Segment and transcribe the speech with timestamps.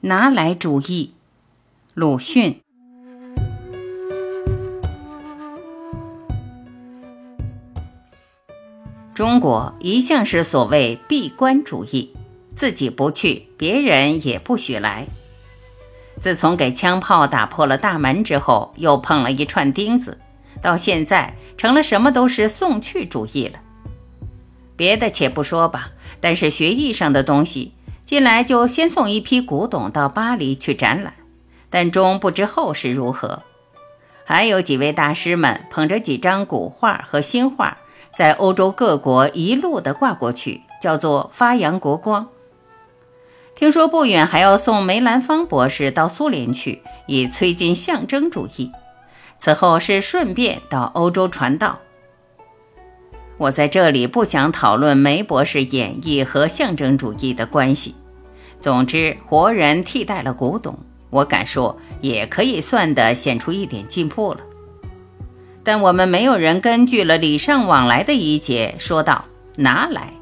[0.00, 1.12] 拿来主义，
[1.92, 2.60] 鲁迅。
[9.12, 12.14] 中国一向是所谓闭关主义，
[12.54, 15.04] 自己不去，别人也不许来。
[16.20, 20.16] 自从给枪炮打破了大门之后，又碰了一串钉子，
[20.62, 23.58] 到现在成了什么都是送去主义了。
[24.76, 25.90] 别的且不说吧，
[26.20, 27.72] 但是学艺上的东西。
[28.08, 31.12] 进来就先送一批古董到巴黎去展览，
[31.68, 33.42] 但终不知后事如何。
[34.24, 37.76] 还有几位大师们捧着几张古画和新画，
[38.10, 42.26] 在欧洲各国一路的挂过去，叫做发扬国光。
[43.54, 48.72] 听说不远还要送梅兰芳博士到苏联去，以催进象征主义。
[49.36, 51.78] 此后是顺便到欧洲传道。
[53.38, 57.94] 我在这里不想讨论梅博士演绎和象征主义的关系。
[58.60, 60.76] 总之，活人替代了古董，
[61.10, 64.40] 我敢说也可以算得显出一点进步了。
[65.62, 69.24] 但我们没有人根据了礼尚往来的一节说道
[69.56, 70.12] ：“拿来。”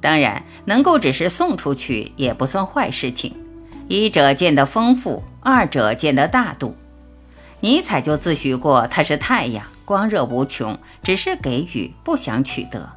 [0.00, 3.32] 当然，能够只是送出去也不算坏事情。
[3.86, 6.74] 一者见得丰富，二者见得大度。
[7.60, 9.64] 尼采就自诩过他是太阳。
[9.92, 12.92] 光热无穷，只是给予，不想取得。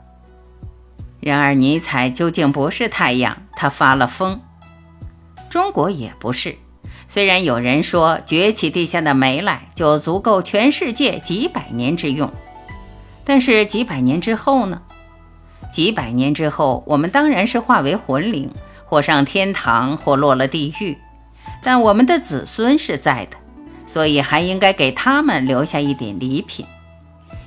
[1.19, 4.39] 然而，尼采究竟不是太阳，他发了疯。
[5.49, 6.55] 中国也不是。
[7.05, 12.31] 虽然有人说崛起地下的煤来就足够全世界几百年之用，
[13.25, 14.81] 但是几百年之后呢？
[15.73, 18.49] 几百年之后，我们当然是化为魂灵，
[18.85, 20.97] 或上天堂，或落了地狱。
[21.61, 23.35] 但我们的子孙是在的，
[23.85, 26.65] 所以还应该给他们留下一点礼品。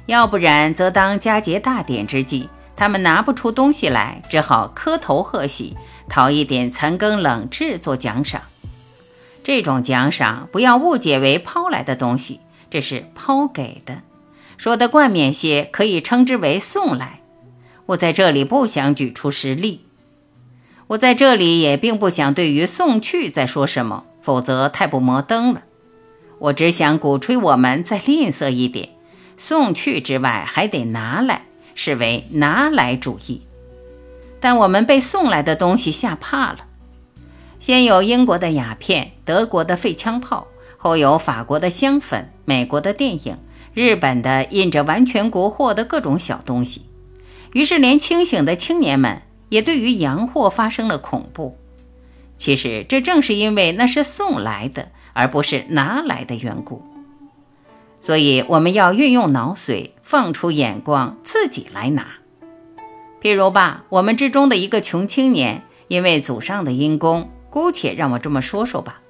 [0.08, 5.76] 要不然，则当佳节大典之际，他们拿不出东西来，只好磕头贺喜，
[6.08, 8.40] 讨一点残羹冷炙做奖赏。
[9.44, 13.98] 这种奖赏不要误解为抛来的东西，这是抛给的。
[14.56, 17.20] 说的冠冕些，可以称之为送来。
[17.84, 19.82] 我在这里不想举出实例，
[20.86, 25.64] 我在这里也并不想对于送去再说什么，否则太不摩登了。
[26.38, 28.88] 我只想鼓吹我们再吝啬一点。
[29.38, 31.42] 送去之外，还得拿来，
[31.76, 33.40] 是为拿来主义。
[34.40, 36.58] 但我们被送来的东西吓怕了。
[37.60, 43.38] 先有英国的鸦片，德国的废枪炮，后有法国的香粉，美国的电影，
[43.74, 46.86] 日本的印着完全国货的各种小东西。
[47.52, 51.56] 于是，连清醒的青年们也对于洋货发生了恐怖。
[52.36, 56.82] 其实，这正是因为那是送来的，而不是拿来的缘故。
[58.00, 62.06] 所以我们要运用脑髓，放出眼光，自己来拿。
[63.20, 69.00] 譬如吧，我们之中的一个穷青年，因为祖上的因功，姑且让我这么说说吧，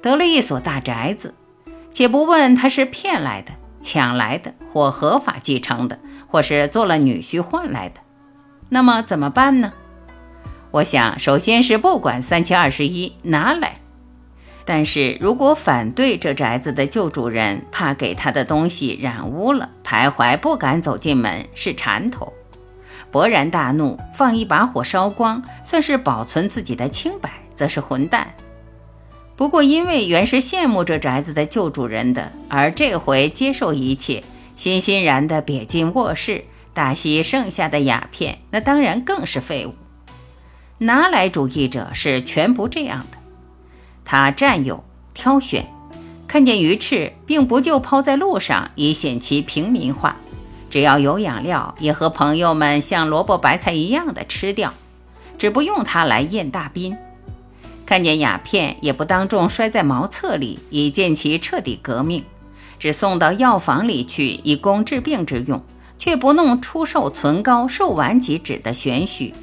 [0.00, 1.34] 得了一所大宅子。
[1.90, 8.00] 且不问他是骗来的、抢来的，或合法继承的，或是做了女婿换来的，
[8.68, 9.72] 那么怎么办呢？
[10.70, 13.80] 我想，首先是不管三七二十一，拿来。
[14.66, 22.32] 但是如果反对这宅子的旧主人怕给他的东西染污了，徘徊不敢走进门，是缠头；
[23.12, 28.34] 勃然大怒，放一把火烧光，算是保存自己的清白，则是混蛋。
[29.36, 34.24] 不过因为原是羡慕这宅子的旧主人的，而这回接受一切，
[34.56, 36.42] 欣欣然地瘪进卧室，
[36.74, 39.74] 大吸剩下的鸦片，那当然更是废物。
[40.78, 43.18] 拿来主义者是全不这样的。
[44.06, 45.66] 他占有、挑选，
[46.28, 50.16] 看见鱼翅，并不就抛在路上，以显其平民化。
[50.70, 54.72] 只要有养料，也和朋友们像萝卜白菜一样的吃掉，
[55.36, 56.96] 只不用它来验大宾。
[57.84, 62.22] 看见鸦片，也不当众摔在茅厕里，以见其彻底革命，
[62.78, 65.60] 只送到药房里去，以供治病之用，
[65.98, 69.34] 却不弄出售存膏、售完即止的玄虚。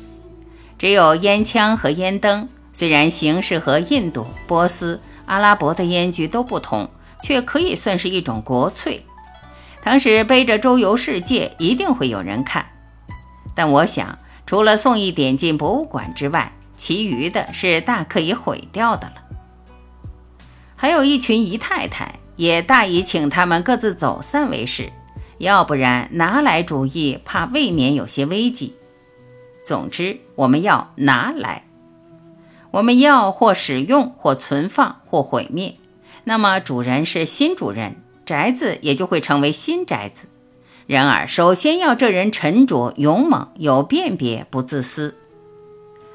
[0.77, 2.47] 只有烟枪和烟灯。
[2.73, 6.89] 虽然形式和印度、波斯、阿拉伯的烟具都不同，
[7.21, 9.05] 却可以算是一种国粹。
[9.83, 12.65] 当时背着周游世界，一定会有人看。
[13.53, 19.13] 但我想，除了送一点进博物馆之外，其余的是大可以毁掉的了。
[20.75, 24.91] 还有一群姨太太，也大以请他们各自走散为是，
[25.37, 28.73] 要不然拿来主义，怕未免有些危机。
[29.63, 31.63] 总之，我们要拿来。
[32.73, 35.75] 我们要或使用，或存放，或毁灭，
[36.23, 40.27] 那么主人是新主人，宅子也就会成为新宅子。
[40.87, 45.15] 然而，首先要这人沉着、勇猛、有辨别、不自私。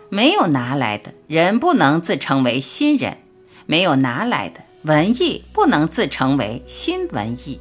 [0.09, 3.19] 没有拿来的人不能自称为新人，
[3.67, 7.61] 没有拿来的文艺不能自称为新文艺。